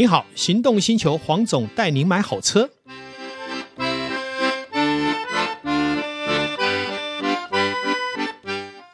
[0.00, 2.70] 你好，行动星球黄总带您买好车。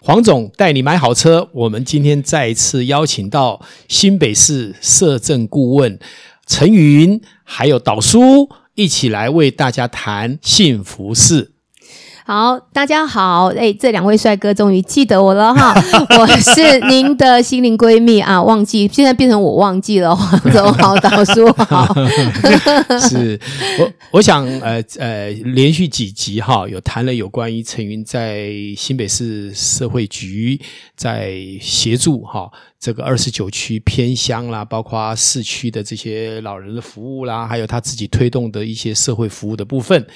[0.01, 1.49] 黄总带你买好车。
[1.53, 5.97] 我们今天再一次邀请到新北市社政顾问
[6.45, 11.53] 陈云，还有导叔一起来为大家谈幸福事。
[12.29, 15.73] 好，大家好，哎，这两位帅哥终于记得我了哈，
[16.19, 21.87] 我是您的心灵闺蜜啊，忘记现在变成我忘记了，黄总好，导叔好，
[22.99, 23.39] 是
[23.79, 30.61] 我我想呃呃连续几集哈，有谈了有关于陈云在新北市社会局
[30.97, 32.51] 在协助哈。
[32.79, 40.07] 这个二十九区偏乡啦，包括市区的这些老人的服务啦，还有他自己推动的一些社会服务的部分。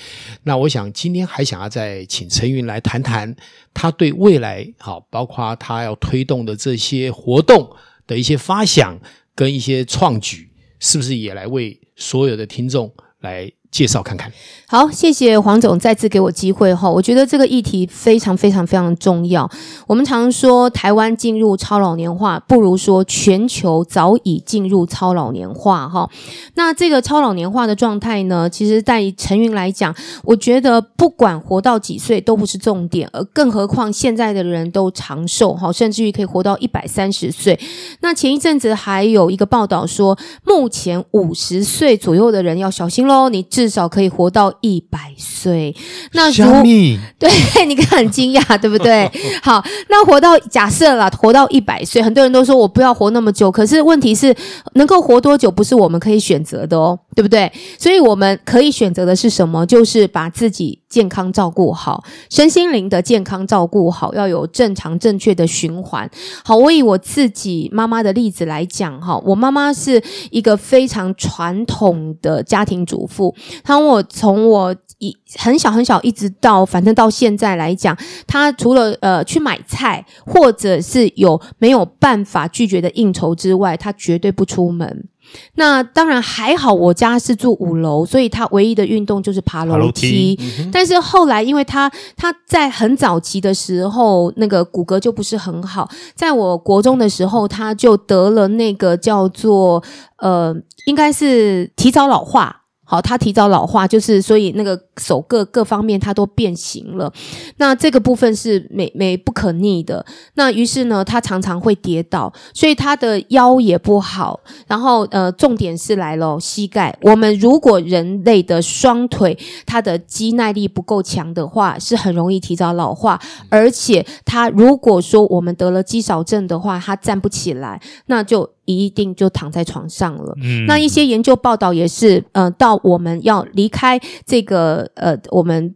[0.42, 3.34] 那我想今天还想要再请陈云来谈谈
[3.72, 7.68] 他对未来好，包括他要推动的这些活动
[8.06, 8.98] 的一些发想
[9.34, 14.32] 跟一些创举，是不是也来为所有的听众来介绍看看。
[14.66, 16.88] 好，谢谢黄总再次给我机会哈。
[16.88, 19.50] 我觉得这个议题非常非常非常重要。
[19.88, 26.08] 我们常说台湾进入超老年化，不如说全球早已进入超老年化哈。
[26.54, 37.58] 那这个超老年化的状态呢，其实在陈云来讲，我觉得不管活到几岁都不是重点，而更何况现在的人都长寿哈，甚至于可以活到一百三十岁。
[38.02, 43.44] 那前一阵子还有一个报道说，目前五十岁左右的人要小心喽，你。
[43.60, 45.76] 至少可以活到一百岁，
[46.12, 47.28] 那如米 对，
[47.66, 49.10] 你看很惊讶， 对不对？
[49.42, 54.34] 好，那活到假设啦，活到一百岁，很多人都说我不要活那么久，可是问题是
[54.76, 57.52] 能够活多久不是我们可以选择的哦，对不对？
[57.78, 59.66] 所以我们可以选择的是什么？
[59.66, 66.10] 就是把自己健康照顾好，身心灵的健康照顾好，要有正常正确的循环。
[66.44, 73.34] 好，我以我自己妈妈的例子来讲哈，我妈妈是一个非常传统的家庭主妇。
[73.62, 85.08] 他问我从我一很小很小一直到反正到现在来讲，他除了呃去买菜或者是有没有办法拒绝的应酬之外，他绝对不出门。
[85.54, 90.38] 那当然还好，我家是住五楼，所以他唯一的运动就是爬楼梯。
[90.72, 99.82] 但是后来，因为他他在很早期的时候，那个骨骼就不是很好，在我国中的时候，他就得了那个叫做
[100.18, 100.54] 呃，
[100.86, 102.56] 应该是提早老化。
[102.82, 107.12] 好，他提早老化，就是所以那个手各各方面它都变形了。
[107.56, 110.04] 那这个部分是美美不可逆的。
[110.34, 114.38] 那于是呢，他常常会跌倒，所以他的腰也不好。
[114.66, 116.96] 然后呃，重点是来了膝盖。
[117.02, 123.18] 我们如果人类的双腿它的肌耐力不够强的话，是很容易提早老化。
[123.48, 128.50] 而且他如果说我们得了肌少症的话，他站不起来，那就。
[128.66, 130.32] 一定就躺在床上了。
[130.40, 135.74] 嗯，那一些研究报道也是，呃，到我们要离开这个呃我们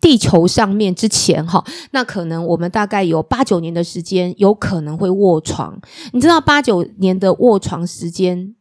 [0.00, 5.80] 地球上面之前，哈，那可能我们大概有八九年的时间，有可能会卧床。
[6.12, 8.54] 你知道八九年的卧床时间？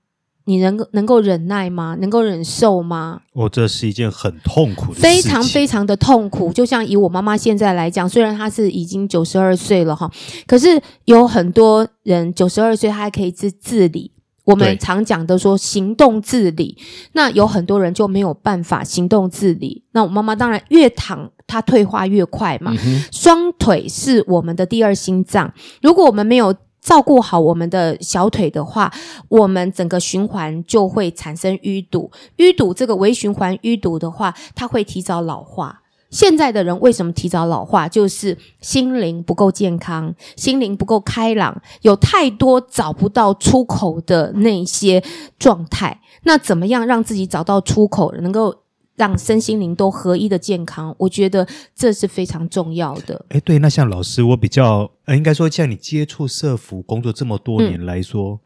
[0.46, 1.98] 你能够能够忍耐吗？
[2.02, 3.22] 能够忍受吗？
[3.34, 6.52] 哦，这是一件很痛苦的事情，非常非常的痛苦。
[6.52, 10.10] 就像以我妈妈现在来讲，虽然她是已经九十二岁了哈，
[10.48, 14.13] 可是有很多人九十二岁她还可以自自理。
[14.44, 16.78] 我们常讲的说行动自理，
[17.14, 19.84] 那有很多人就没有办法行动自理。
[19.92, 22.74] 那我妈妈当然越躺，她退化越快嘛。
[22.86, 26.56] 嗯、双腿是我们的第二心脏，如果我们没有。
[26.84, 28.92] 照顾好我们的小腿的话，
[29.30, 32.12] 我们整个循环就会产生淤堵。
[32.36, 35.83] 淤堵这个微循环淤堵的话，它会提早老化。
[36.14, 37.90] 现在的人为什么提早老化？
[37.90, 45.04] 就是心灵不够健康，心灵不够开朗，有太多找不到出口的那些
[45.40, 46.00] 状态。
[46.24, 48.64] 那怎么样让自己找到出口，能够？
[48.96, 53.26] 让身心灵都合一的健康，我觉得这是非常重要的。
[53.30, 58.40] 诶，对，那像老师，我比较呃，应该说像你接触社福工作这么多年来说，嗯，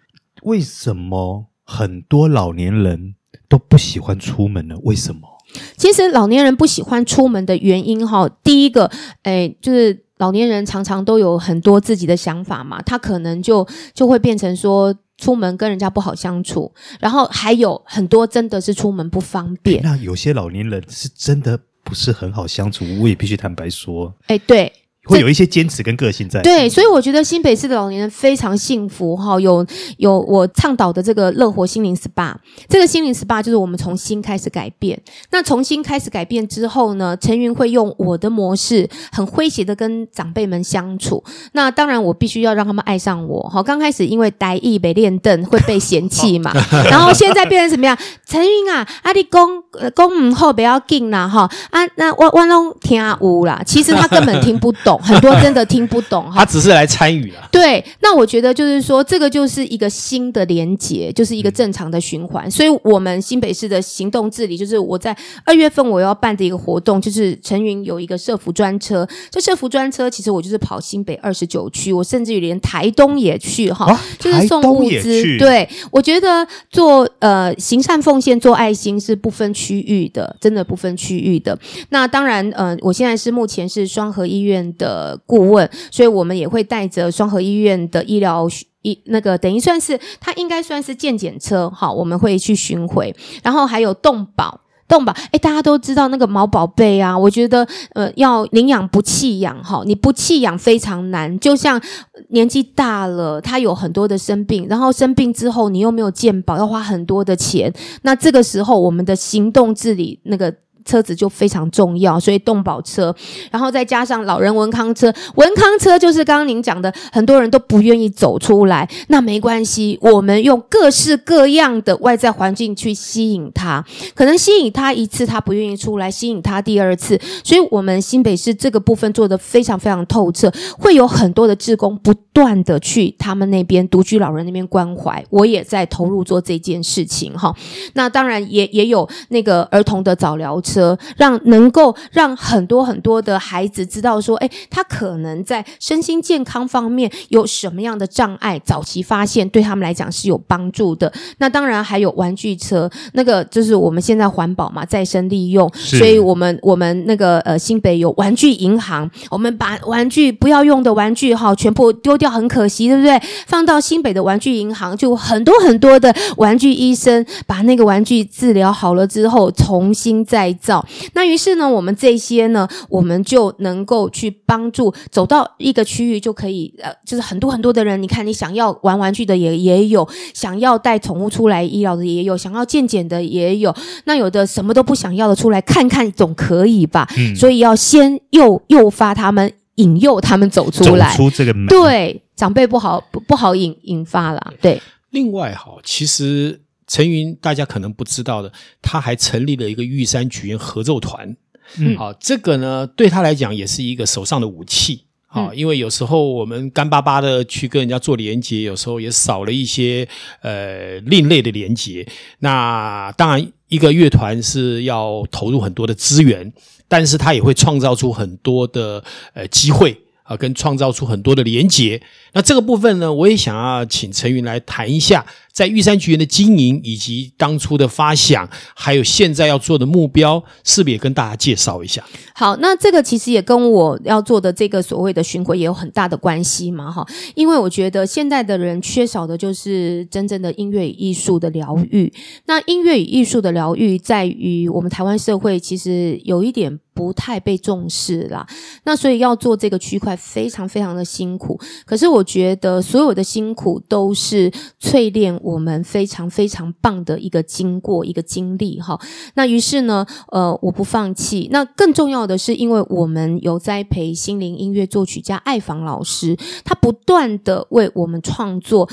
[0.43, 3.15] 为什么很多老年人
[3.49, 4.77] 都不喜欢出门呢？
[4.83, 5.27] 为什么？
[5.75, 8.89] 其实老年人不喜欢出门的原因，哈，第一个，
[9.23, 14.95] 哎，就是老年人常常都有很多自己的想法嘛，他可能就就会变成说。
[15.19, 19.81] 出门跟人家不好相处，然后还有很多真的是出门不方便。
[19.81, 24.13] 那有些老年人是真的不是很好相处，我也必须坦白说。
[24.27, 24.71] 哎，对，
[25.07, 26.41] 会有一些坚持跟个性在。
[26.41, 29.65] 对，所以我觉得新北市的老年人非常幸福哈，有
[29.97, 32.33] 有我倡导的这个乐活心灵 SPA，
[32.67, 34.99] 这个心灵 SPA 就是我们从心开始改变。
[35.31, 41.23] 那从心开始改变之后呢，陈云会用我的模式，很诙谐的跟长辈们相处。
[41.53, 43.41] 那当然，我必须要让他们爱上我。
[43.49, 46.51] 好，刚开始因为台语没练凳会被嫌弃嘛，
[46.89, 47.97] 然后现在变成什么样？
[48.25, 49.63] 陈云啊，阿弟公
[49.95, 54.96] 公母后不要紧啦哈啊，那我我拢听有啦，其实他根本听不懂。
[54.99, 57.47] 很多真的听不懂， 他只是来参与了。
[57.51, 62.49] 对，那我觉得就是说，这个就是一个新的连结，就是一个正常的循环。
[62.49, 65.15] 所以，我们新北市的行动治理，就是我在
[65.45, 69.07] 二月份我要办的一个活动，就是陈云有一个社服专车。
[69.31, 75.37] 这社服专车，其实我就是跑新北二十九区，我甚至于连台东也去哈，哦、就是送物资。
[75.37, 81.57] 对，我觉得做呃行善奉献、做爱心是不分区域的，真的不分区域的。
[81.89, 84.86] 那当然，呃，我现在是目前是双河医院的。
[84.87, 88.47] 呃，顾问，所以我们也会带着双和医院的医疗
[88.83, 93.13] 医那个，等于算是它应该算是健检车，好，我们会去巡回，
[93.43, 101.81] 然后还有动保，动保，诶，大家都知道那个毛宝贝啊，我觉得呃，要领养不弃养，哈，你不弃养非常难，就像
[102.29, 107.73] 年纪大了，他有很多的生病，然后生病之后你又没有健保，要花很多的钱，
[108.03, 110.53] 那这个时候我们的行动治理那个。
[110.87, 113.13] 车子就非常重要，所以动保车，
[113.51, 123.83] 然后再加上老人文康车，文康车就是刚刚您讲的，很多人都不愿意走出来，那没关系，我们用各式各样的外在环境去吸引他，
[124.15, 130.49] 可能吸引他一次他不愿意出来，吸引他第二次，所以我们新北市这个部分做得非常非常透彻，
[130.79, 137.53] 会有很多的志工不断的去他们那边独居老人那边关怀，我也在投入做这件事情哈，
[137.93, 140.76] 那当然也也有那个儿童的早疗车。
[141.15, 151.11] 让能够让很多很多的孩子知道说，哎，他可能在身心健康方面有什么样的障碍，早期发现对他们来讲是有帮助的。
[151.37, 163.19] 那当然还有玩具车，那个就是我们现在环保嘛，再生利用，所以我们我们那个呃新北有玩具银行，我们把玩具不要用的玩具哈全部丢掉很可惜，对不对？
[163.45, 170.85] 放到新北的玩具银行，就很多很多的玩具医生把那个玩具治疗好了之后，重新再造。
[171.13, 183.73] 那于是呢，我们这些呢，我们就能够去帮助走到一个区域就可以，呃，就是很多很多的人，你看，你想要玩玩具的也也有，想要带宠物出来医疗的也有，想要健检的也有，
[184.03, 187.07] 那有的什么都不想要的出来看看总可以吧？
[187.17, 191.67] 嗯，所以要先诱诱发他们，引诱他们走出来，走出这个门。
[191.67, 194.81] 对，长辈不好不不好引引发了，对。
[195.11, 196.59] 另外哈，其实。
[196.87, 198.51] 陈云，大家可能不知道的，
[198.81, 201.35] 他还成立了一个玉山举愿合奏团。
[201.77, 205.03] 嗯，好，这个呢，对他来讲也是一个手上的武器。
[205.27, 210.07] 啊，因为有时候我们干巴巴的去跟人家做连接，有时候也少了一些
[210.41, 212.07] 呃另类的连接。
[212.39, 216.53] 那当然，一个乐团是要投入很多的资源，
[216.87, 219.03] 但是他也会创造出很多的
[219.33, 220.01] 呃机会。
[220.23, 222.01] 啊，跟创造出很多的连接。
[222.33, 225.25] 那这个部分呢，我也想要请陈云来谈一下，
[225.57, 232.03] 在玉山举愿的经营，以及当初的发想，还有现在要做的目标，是不是也跟大家介绍一下？
[232.35, 237.03] 好，那这个其实也跟我要做的这个所谓的巡回也有很大的关系嘛，哈。
[237.33, 242.13] 因为我觉得现在的人缺少的就是真正的音乐与艺术的疗愈。
[242.45, 246.79] 那音乐与艺术的疗愈，在于我们台湾社会其实有一点。
[246.97, 248.43] 不太被重视啦，
[248.83, 251.55] 那所以要做这个区块非常非常的辛苦。
[251.85, 254.51] 可是我觉得所有的辛苦都是
[254.81, 258.99] 淬炼我们非常非常棒的一个经过一个经历哈。
[259.35, 261.47] 那于是呢，呃，我不放弃。
[261.53, 266.35] 那更重要的是，因为我们有栽培心灵音乐作曲家艾访老师，
[266.65, 268.89] 他不断的为我们创作。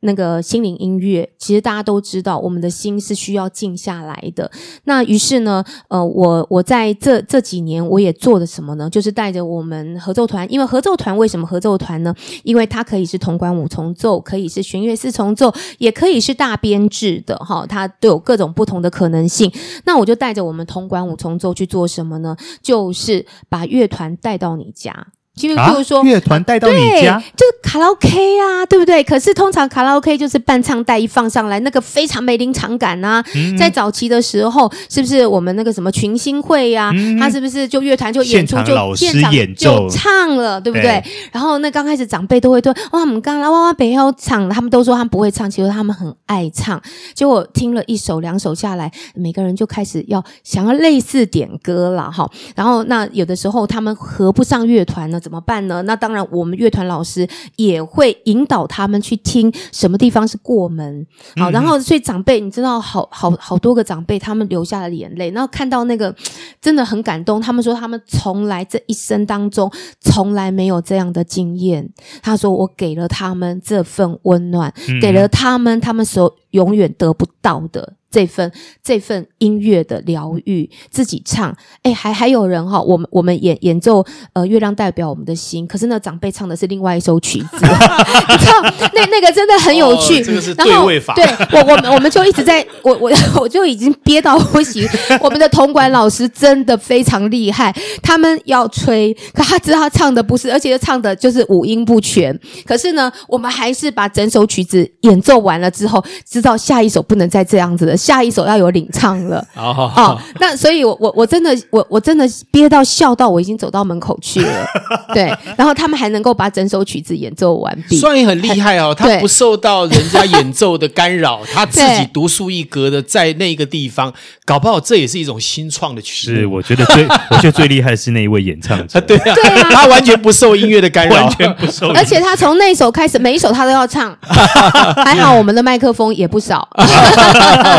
[0.00, 4.50] 那个心灵音乐，其实大家都知道，我们的心是需要静下来的。
[4.84, 8.88] 那于是呢，呃，我我在这这几年，我也做了什么呢？
[8.90, 12.14] 就是带着我们合奏团，因为合奏团为什么合奏团呢？
[12.44, 19.50] 因为它可以是铜管五重奏，可以是弦乐四重奏，也可以是大编制的，哈，它都有各种不同的可能性。
[19.84, 22.36] 那我就带着我们铜管五重奏去做什么呢？
[22.60, 25.08] 就是把乐团带到你家。
[25.36, 28.08] 就比如说，乐团带到你家，就是卡拉 OK
[28.40, 29.04] 啊，对不对？
[29.04, 33.22] 可是通常卡拉 OK 就是伴唱带一放上来，那个非常没临场感啊。
[33.34, 36.92] 嗯、在早期的时候，是不是我们那个什么群星会呀、啊？
[36.96, 40.86] 嗯、他是不是就乐团就演出就现场就唱了，对不对？
[40.86, 46.80] 对，然后那刚开始长辈都会说：“哇，我们刚来哇哇北要唱。”他们都说他们不会唱，其实他们很爱唱。
[47.12, 52.26] 结果听了一首两首下来，每个人就开始要想要类似点歌了哈。
[52.54, 55.20] 然后那有的时候他们合不上乐团呢。
[55.26, 55.82] 怎么办呢？
[55.82, 61.04] 那当然，我们乐团老师也会引导他们去听什么地方是过门。
[61.34, 66.14] 好，然后所以长辈，你知道，好好好多个长辈，他们流下了眼泪，然后看到那个
[66.62, 67.40] 真的很感动。
[67.40, 69.68] 他们说，他们从来这一生当中
[70.00, 71.92] 从来没有这样的经验。
[72.22, 77.94] 他说，我给了他们这份温暖，给了他们他们所永远得不到的。
[78.16, 78.50] 这份
[78.82, 88.62] 这份音乐的疗愈，自己唱，哎，还还有人哈，我们我们演演奏，呃，月亮代表我们的心，可是呢，长辈唱的是另外一首曲子， 你知道，
[88.94, 94.88] 那那个真的很有趣，哦、这个是对位法，对我我们我们就一直在，我我 我就已经憋到不行，
[95.20, 97.70] 我们的铜管老师真的非常厉害，
[98.02, 107.94] 他们要吹，可他知道他唱的不是，而且唱的就是五音不全，可是呢，我们还是把整首曲子演奏完了之后，知道下一首不能再这样子了。
[108.06, 109.44] 下一首要有领唱了。
[109.56, 114.66] 哦，哦，那所以我，我我我真的我我真的憋到笑到我已经走到门口去了，
[115.12, 118.94] 对，然后他们还能够把整首曲子演奏完毕，算也很厉害哦。
[118.96, 124.12] 他不受到人家演奏的干扰， 他自己独树一格的在那个地方，
[124.44, 126.34] 搞不好这也是一种新创的曲子。
[126.36, 136.68] 是，我觉得最我觉得最厉害的是那一位演唱者，对啊，对啊，他完全不受音乐的干扰，完全不受，而且他从那首开始，每一首他都要唱，还好我们的麦克风也不少。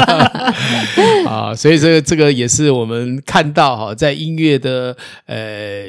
[1.28, 4.96] 啊，所以这个这个也是我们看到哈，在音乐的
[5.26, 5.86] 呃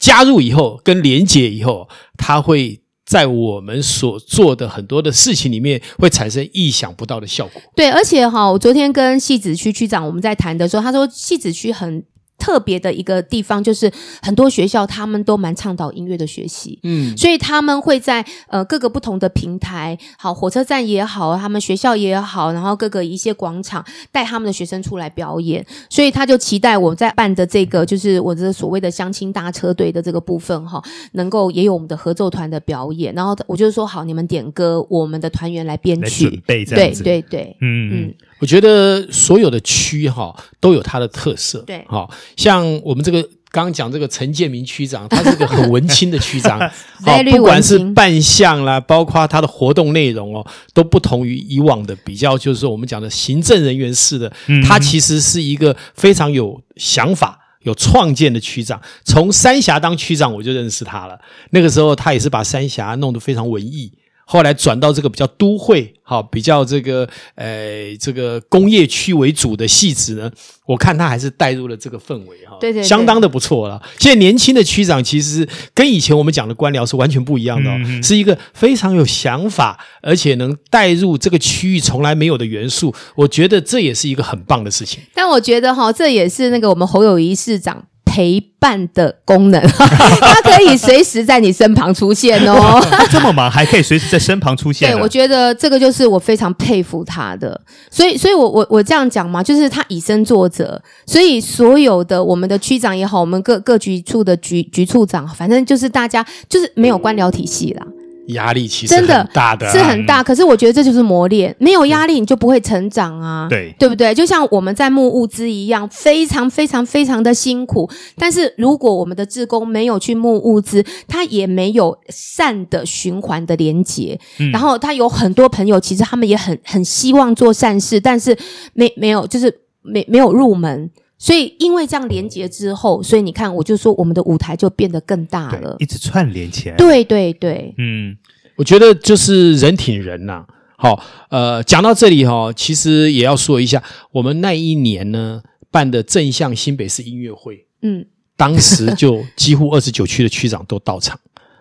[0.00, 7.62] 加入以后跟连接以后，它会在我们所做的很多的事情里面会产生意想不到的效果。
[7.74, 12.04] 对，而且哈，我昨天跟戏子区区长我们在谈的时候，他说戏子区很。
[12.42, 13.88] 特别的一个地方就是
[14.20, 30.82] 很多学校他们都蛮倡导音乐的学习，嗯，所以他们会在呃各个不同的平台，好，火车站也好，他们学校也好，然后各个一些广场带他们的学生出来表演，所以他就期待我在办的这个就是我的所谓的相亲大车队的这个部分哈，
[31.12, 37.92] 能够也有我们的合奏团的表演，然后我就说好，你们点歌，我们的团员来编曲，对对对，嗯。
[37.92, 42.10] 嗯，我觉得所有的区哈都有它的特色，对，好。
[42.36, 43.22] 像我们这个
[43.52, 46.58] 刚刚讲这个陈建明区长，他是个很文青的区长，
[47.06, 50.44] 好，不管是扮相啦，包括他的活动内容哦，
[50.74, 54.32] 都不同于以往的比较，就是说我们讲的行政人员式的，
[54.64, 58.82] 他其实是一个非常有想法、有创建的区长。
[59.04, 61.16] 从三峡当区长我就认识他了，
[61.50, 63.92] 那个时候他也是把三峡弄得非常文艺。
[64.32, 70.30] 后来转到这个比较都会，好，比较这个呃这个工业区为主的戏子呢，
[70.64, 73.82] 我看他还是带入了这个氛围哈，对，对对，相当的不错了。
[73.98, 82.94] 现在年轻的区长其实跟以前我们讲的官僚是完全不一样的哦，嗯嗯，是一个非常有想法，而且能带入这个区域从来没有的元素。
[83.14, 85.02] 我觉得这也是一个很棒的事情。
[85.12, 87.84] 但我觉得哈，这也是那个我们侯友谊市长。
[88.04, 92.80] 陪伴的功能， 它可以随时在你身旁出现哦。
[93.10, 94.94] 这么忙还可以随时在身旁出现，啊。
[94.94, 97.58] 对，我觉得这个就是我非常佩服他的。
[97.90, 100.80] 所以，所以我我我这样讲嘛，就是他以身作则。
[101.06, 107.86] 所以，所有的我们的区长也好，我们各各局处的局局处长，反正就是大家就是没有官僚体系啦。
[108.32, 110.22] 压力其实真的很大的，是很大。
[110.22, 114.14] 可是我觉得这就是磨练，没有压力你就不会成长啊，对对不对？
[114.14, 117.88] 就像我们在募物资一样，非常非常非常的辛苦。
[118.16, 124.18] 但是如果我们的志工没有去募物资，他也没有善的循环的连结。
[124.38, 128.36] 嗯、然后他有很多朋友，其实他们也很很希望做善事，但是
[128.74, 130.90] 没没有，就是没没有入门。
[131.22, 136.74] 所以，因为这样连接之后，所以你看，我就说我们的舞台就变得更大了，一直串联起来。
[136.76, 138.16] 对对对，嗯，
[138.56, 140.46] 我觉得就是人挺人呐、啊。
[140.76, 148.04] 好，呃，讲到这里哈、哦，其实也要说一下，我们那一年呢办的正向新北市音乐会，嗯，
[148.36, 151.16] 当时就几乎二十九区的区长都到场，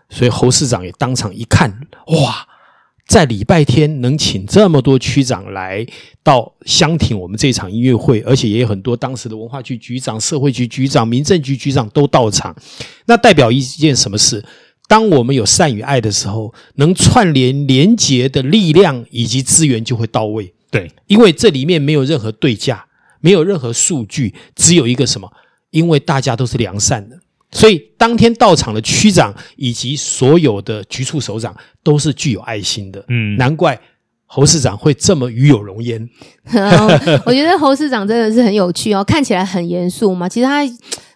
[0.10, 1.70] 所以侯市长也当场一看，
[2.08, 2.48] 哇！
[3.12, 5.86] 在礼拜天能请这么多区长来
[6.24, 12.56] 到相挺我们这场音乐会，而且也有很多当时的文化局局长、社会局局长、民政局局长都到场，
[13.08, 14.42] 那代表一件什么事？
[14.88, 20.54] 当我们有善与爱的时候，能串联连结的力量以及资源就会到位。
[20.70, 22.86] 对，因为这里面没有任何对价，
[23.20, 25.30] 没有任何数据，只有一个什么？
[25.72, 27.20] 因为大家都是良善的。
[27.52, 33.80] 所以当天到场的区长以及所有的局处首长都是具有爱心的，嗯，难怪
[34.26, 36.10] 侯市长会这么与有容焉。
[37.26, 40.62] 我觉得侯市长真的是很有趣哦，看起来很严肃嘛，其实他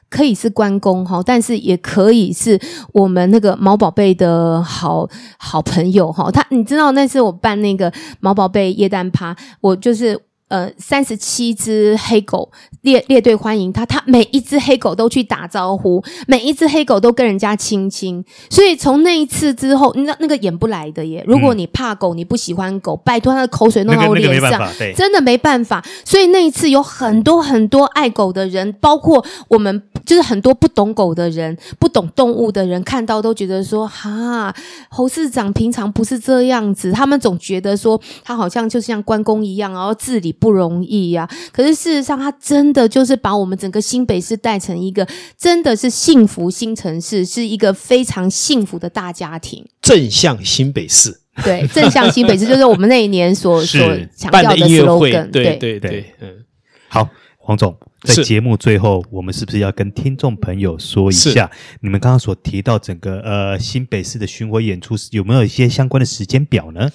[0.09, 2.59] 可以是关公哈，但是也可以是
[2.93, 6.29] 我们那个毛宝贝的好好朋友哈。
[6.29, 10.19] 他你知道那次我办那个毛宝贝耶诞趴，我就是。
[10.47, 18.23] 呃，三十七只黑狗列列队欢迎他，他每一只黑狗都去打招呼，每一只黑狗都跟人家亲亲。
[18.47, 21.23] 所以从那一次之后，那那个演不来的耶。
[21.25, 25.83] 如果你怕狗，你不喜欢狗，拜托他的口水弄到我脸上，真的没办法。
[26.03, 34.53] 所以那一次有很多很多爱狗的人，包括我们，就是很多不懂狗的人、不懂动物的人，看到都觉得说：哈，
[34.89, 36.91] 侯市长平常不是这样子。
[36.91, 40.34] 他们总觉得说他好像就像关公一样，然后治理。
[40.39, 49.65] 不容易呀、啊，可是事实上，他真的就是把我们整个新北市带成一个真的是幸福新城市，是一个非常幸福的大家庭。
[49.81, 53.79] 正向新北市，对，正向新北市 就是我们那一年所所
[54.15, 55.29] 强调的 slogan。
[55.31, 56.45] 对对对，对，嗯。
[56.87, 61.49] 好，黄总，在节目最后，我们是不是要跟听众朋友说一下，
[61.81, 66.89] 你们刚刚所提到整个呃新北市的巡回演出，有没有一些相关的时间表呢？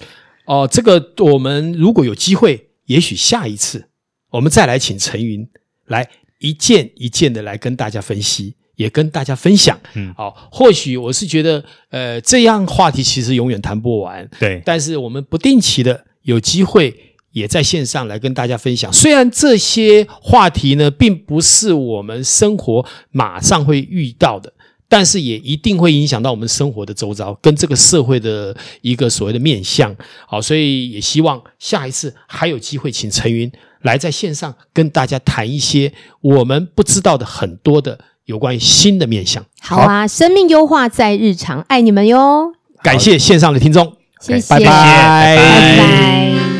[0.45, 2.67] 哦，这个我们如果有机会。
[2.91, 3.87] 也许下一次
[4.31, 5.47] 我们再来请陈云
[5.85, 6.07] 来
[6.39, 9.79] 一件一件的来跟大家分析，也跟大家分享。
[9.93, 14.29] 嗯，好，或许我是觉得，呃，这样话题其实永远谈不完。
[14.39, 18.91] 对，但是我们不定期的有机会也在线上来跟大家分享。
[18.91, 24.51] 虽然这些话题呢，并不是我们生活马上会遇到的。
[24.91, 29.95] 但是也一定会影响到我们生活的周遭，跟这个社会的一个所谓的面向。
[30.27, 33.49] 好，所以也希望下一次还有机会，请陈云
[33.83, 39.41] 来在线上跟大家谈一些我们不知道的很多的有关于新的面向。
[39.61, 42.51] 好啊，生命优化在日常，爱你们哟！
[42.83, 44.65] 感谢线上的听众，谢谢，拜拜。
[44.65, 46.50] 拜拜。